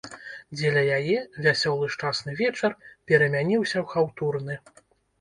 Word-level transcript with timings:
Дзеля 0.55 0.83
яе 0.97 1.17
вясёлы 1.45 1.91
шчасны 1.97 2.31
вечар 2.41 2.71
перамяніўся 3.07 3.73
ў 3.73 3.85
хаўтурны. 3.97 4.63